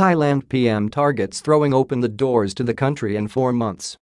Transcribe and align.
Thailand 0.00 0.48
PM 0.48 0.88
targets 0.88 1.42
throwing 1.42 1.74
open 1.74 2.00
the 2.00 2.08
doors 2.08 2.54
to 2.54 2.64
the 2.64 2.72
country 2.72 3.16
in 3.16 3.28
four 3.28 3.52
months. 3.52 3.98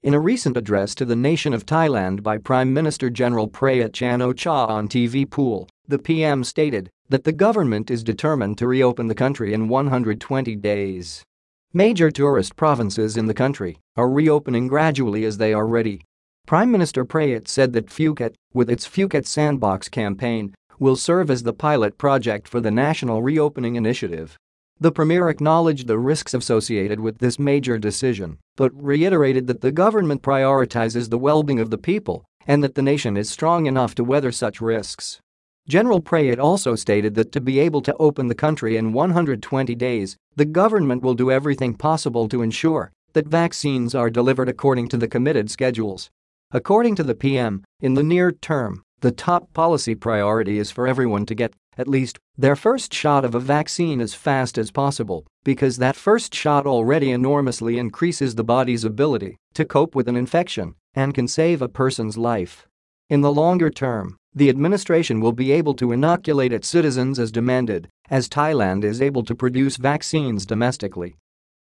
In 0.00 0.14
a 0.14 0.20
recent 0.20 0.56
address 0.56 0.94
to 0.94 1.04
the 1.04 1.16
nation 1.16 1.52
of 1.52 1.66
Thailand 1.66 2.22
by 2.22 2.38
Prime 2.38 2.72
Minister 2.72 3.10
General 3.10 3.48
Prayut 3.48 3.92
Chan-o-cha 3.92 4.66
on 4.66 4.86
TV 4.86 5.28
Pool, 5.28 5.68
the 5.88 5.98
PM 5.98 6.44
stated 6.44 6.88
that 7.08 7.24
the 7.24 7.32
government 7.32 7.90
is 7.90 8.04
determined 8.04 8.58
to 8.58 8.68
reopen 8.68 9.08
the 9.08 9.14
country 9.16 9.52
in 9.52 9.66
120 9.66 10.54
days. 10.54 11.24
Major 11.72 12.12
tourist 12.12 12.54
provinces 12.54 13.16
in 13.16 13.26
the 13.26 13.34
country 13.34 13.76
are 13.96 14.08
reopening 14.08 14.68
gradually 14.68 15.24
as 15.24 15.38
they 15.38 15.52
are 15.52 15.66
ready. 15.66 16.00
Prime 16.46 16.70
Minister 16.70 17.04
Prayut 17.04 17.48
said 17.48 17.72
that 17.72 17.88
Phuket, 17.88 18.36
with 18.54 18.70
its 18.70 18.86
Phuket 18.86 19.26
Sandbox 19.26 19.88
campaign, 19.88 20.54
will 20.78 20.94
serve 20.94 21.28
as 21.28 21.42
the 21.42 21.52
pilot 21.52 21.98
project 21.98 22.46
for 22.46 22.60
the 22.60 22.70
National 22.70 23.20
Reopening 23.20 23.74
Initiative. 23.74 24.38
The 24.82 24.90
premier 24.90 25.28
acknowledged 25.28 25.86
the 25.86 25.98
risks 25.98 26.32
associated 26.32 27.00
with 27.00 27.18
this 27.18 27.38
major 27.38 27.76
decision, 27.76 28.38
but 28.56 28.72
reiterated 28.74 29.46
that 29.46 29.60
the 29.60 29.72
government 29.72 30.22
prioritizes 30.22 31.10
the 31.10 31.18
well-being 31.18 31.60
of 31.60 31.68
the 31.68 31.76
people 31.76 32.24
and 32.46 32.64
that 32.64 32.74
the 32.74 32.82
nation 32.82 33.18
is 33.18 33.28
strong 33.28 33.66
enough 33.66 33.94
to 33.96 34.04
weather 34.04 34.32
such 34.32 34.62
risks. 34.62 35.20
General 35.68 36.00
Prayut 36.00 36.38
also 36.38 36.74
stated 36.74 37.14
that 37.14 37.30
to 37.32 37.42
be 37.42 37.58
able 37.58 37.82
to 37.82 37.94
open 37.98 38.28
the 38.28 38.34
country 38.34 38.78
in 38.78 38.94
120 38.94 39.74
days, 39.74 40.16
the 40.36 40.46
government 40.46 41.02
will 41.02 41.14
do 41.14 41.30
everything 41.30 41.74
possible 41.74 42.26
to 42.30 42.40
ensure 42.40 42.90
that 43.12 43.26
vaccines 43.26 43.94
are 43.94 44.08
delivered 44.08 44.48
according 44.48 44.88
to 44.88 44.96
the 44.96 45.08
committed 45.08 45.50
schedules. 45.50 46.08
According 46.52 46.94
to 46.96 47.02
the 47.02 47.14
PM, 47.14 47.64
in 47.80 47.94
the 47.94 48.02
near 48.02 48.32
term, 48.32 48.82
the 49.00 49.10
top 49.10 49.52
policy 49.54 49.94
priority 49.94 50.58
is 50.58 50.70
for 50.70 50.86
everyone 50.86 51.24
to 51.26 51.34
get, 51.34 51.54
at 51.78 51.88
least, 51.88 52.18
their 52.36 52.56
first 52.56 52.92
shot 52.92 53.24
of 53.24 53.34
a 53.34 53.40
vaccine 53.40 54.00
as 54.00 54.14
fast 54.14 54.58
as 54.58 54.70
possible 54.70 55.26
because 55.42 55.78
that 55.78 55.96
first 55.96 56.34
shot 56.34 56.66
already 56.66 57.10
enormously 57.10 57.78
increases 57.78 58.34
the 58.34 58.44
body's 58.44 58.84
ability 58.84 59.36
to 59.54 59.64
cope 59.64 59.94
with 59.94 60.08
an 60.08 60.16
infection 60.16 60.74
and 60.94 61.14
can 61.14 61.26
save 61.26 61.62
a 61.62 61.68
person's 61.68 62.18
life. 62.18 62.66
In 63.08 63.22
the 63.22 63.32
longer 63.32 63.70
term, 63.70 64.16
the 64.34 64.48
administration 64.48 65.20
will 65.20 65.32
be 65.32 65.50
able 65.50 65.74
to 65.74 65.92
inoculate 65.92 66.52
its 66.52 66.68
citizens 66.68 67.18
as 67.18 67.32
demanded, 67.32 67.88
as 68.10 68.28
Thailand 68.28 68.84
is 68.84 69.02
able 69.02 69.24
to 69.24 69.34
produce 69.34 69.76
vaccines 69.76 70.46
domestically. 70.46 71.16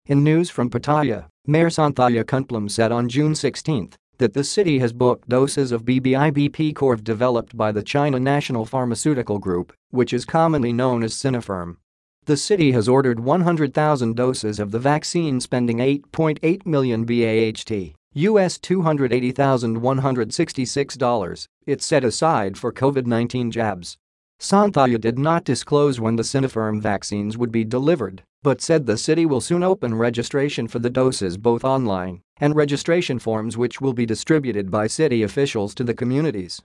In 0.05 0.23
news 0.23 0.49
from 0.49 0.69
Pattaya, 0.69 1.27
Mayor 1.47 1.69
Sonthaya 1.69 2.23
Kunplome 2.23 2.69
said 2.69 2.91
on 2.91 3.09
June 3.09 3.33
16 3.33 3.91
that 4.19 4.33
the 4.33 4.43
city 4.43 4.77
has 4.79 4.93
booked 4.93 5.27
doses 5.27 5.71
of 5.71 5.85
BBIBP 5.85 6.73
Corv 6.73 7.03
developed 7.03 7.57
by 7.57 7.71
the 7.71 7.81
China 7.81 8.19
National 8.19 8.65
Pharmaceutical 8.65 9.39
Group, 9.39 9.73
which 9.91 10.13
is 10.13 10.25
commonly 10.25 10.71
known 10.71 11.01
as 11.03 11.13
Sinopharm. 11.13 11.77
The 12.25 12.37
city 12.37 12.73
has 12.73 12.87
ordered 12.87 13.21
100,000 13.21 14.15
doses 14.15 14.59
of 14.59 14.69
the 14.71 14.79
vaccine 14.79 15.39
spending 15.39 15.77
8.8 15.77 16.65
million 16.65 17.05
BAHT, 17.05 17.93
US 18.13 18.57
$280,166, 18.57 21.47
it 21.65 21.81
set 21.81 22.03
aside 22.03 22.57
for 22.57 22.73
COVID-19 22.73 23.51
jabs. 23.51 23.97
Sonthaya 24.41 24.97
did 24.97 25.19
not 25.19 25.43
disclose 25.43 25.99
when 25.99 26.15
the 26.15 26.23
Sinopharm 26.23 26.81
vaccines 26.81 27.37
would 27.37 27.51
be 27.51 27.65
delivered, 27.65 28.23
but 28.41 28.61
said 28.61 28.85
the 28.85 28.97
city 28.97 29.25
will 29.25 29.41
soon 29.41 29.63
open 29.63 29.95
registration 29.95 30.65
for 30.65 30.79
the 30.79 30.89
doses 30.89 31.37
both 31.37 31.65
online 31.65 32.21
and 32.37 32.55
registration 32.55 33.19
forms 33.19 33.57
which 33.57 33.81
will 33.81 33.91
be 33.91 34.05
distributed 34.05 34.71
by 34.71 34.87
city 34.87 35.23
officials 35.23 35.75
to 35.75 35.83
the 35.83 35.93
communities. 35.93 36.61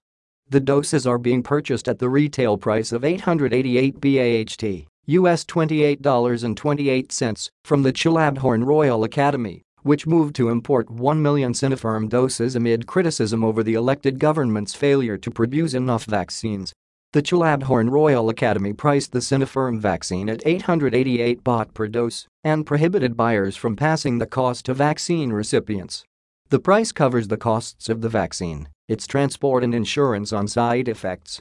The 0.48 0.61
doses 0.61 1.05
are 1.05 1.19
being 1.19 1.42
purchased 1.42 1.89
at 1.89 1.98
the 1.98 2.08
retail 2.08 2.58
price 2.58 2.92
of 2.92 3.05
888 3.05 4.00
BAHT, 4.00 4.86
US 5.06 5.45
$28.28, 5.45 7.50
from 7.64 7.83
the 7.83 7.92
Chulabhorn 7.92 8.64
Royal 8.64 9.02
Academy, 9.02 9.62
which 9.83 10.06
moved 10.06 10.36
to 10.36 10.48
import 10.48 10.89
1 10.91 11.20
million 11.20 11.52
Sinopharm 11.52 12.08
doses 12.08 12.55
amid 12.55 12.86
criticism 12.86 13.42
over 13.42 13.64
the 13.64 13.75
elected 13.75 14.20
government's 14.20 14.75
failure 14.75 15.18
to 15.18 15.30
produce 15.33 15.74
enough 15.74 16.05
vaccines 16.05 16.73
the 17.14 17.23
Chulabhorn 17.23 17.91
Royal 17.91 18.29
Academy 18.29 18.73
priced 18.73 19.13
the 19.13 19.20
Sinopharm 19.20 19.79
vaccine 19.79 20.29
at 20.29 20.45
888 20.45 21.45
baht 21.45 21.73
per 21.73 21.86
dose 21.86 22.27
and 22.42 22.67
prohibited 22.67 23.17
buyers 23.17 23.55
from 23.55 23.77
passing 23.77 24.19
the 24.19 24.27
cost 24.27 24.67
to 24.67 24.75
vaccine 24.75 25.33
recipients. 25.33 26.02
The 26.48 26.58
price 26.58 26.91
covers 26.91 27.29
the 27.29 27.36
costs 27.36 27.89
of 27.89 28.01
the 28.01 28.08
vaccine, 28.08 28.69
its 28.89 29.07
transport 29.07 29.63
and 29.63 29.73
insurance 29.73 30.33
on 30.33 30.48
side 30.48 30.89
effects. 30.89 31.41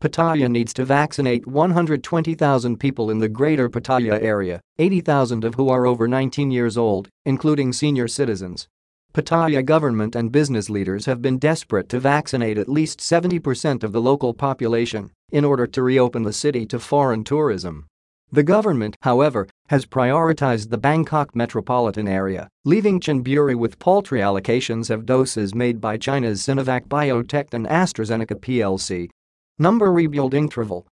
Pattaya 0.00 0.50
needs 0.50 0.72
to 0.72 0.86
vaccinate 0.86 1.46
120,000 1.46 2.78
people 2.78 3.10
in 3.10 3.18
the 3.18 3.28
greater 3.28 3.68
Pattaya 3.68 4.18
area, 4.22 4.62
80,000 4.78 5.44
of 5.44 5.56
who 5.56 5.68
are 5.68 5.84
over 5.84 6.08
19 6.08 6.50
years 6.50 6.78
old, 6.78 7.10
including 7.26 7.74
senior 7.74 8.08
citizens. 8.08 8.68
Pattaya 9.12 9.64
government 9.64 10.14
and 10.14 10.30
business 10.30 10.70
leaders 10.70 11.06
have 11.06 11.20
been 11.20 11.36
desperate 11.36 11.88
to 11.88 11.98
vaccinate 11.98 12.56
at 12.56 12.68
least 12.68 13.00
70% 13.00 13.82
of 13.82 13.90
the 13.90 14.00
local 14.00 14.32
population 14.32 15.10
in 15.32 15.44
order 15.44 15.66
to 15.66 15.82
reopen 15.82 16.22
the 16.22 16.32
city 16.32 16.64
to 16.66 16.78
foreign 16.78 17.24
tourism. 17.24 17.86
The 18.30 18.44
government, 18.44 18.96
however, 19.02 19.48
has 19.68 19.84
prioritized 19.84 20.70
the 20.70 20.78
Bangkok 20.78 21.34
metropolitan 21.34 22.06
area, 22.06 22.48
leaving 22.64 23.00
Chonburi 23.00 23.56
with 23.56 23.80
paltry 23.80 24.20
allocations 24.20 24.90
of 24.90 25.06
doses 25.06 25.56
made 25.56 25.80
by 25.80 25.96
China's 25.96 26.40
Sinovac 26.40 26.86
Biotech 26.86 27.52
and 27.52 27.66
AstraZeneca 27.66 28.38
plc. 28.38 29.08
Number 29.58 29.92
rebuilding 29.92 30.48
travel 30.48 30.86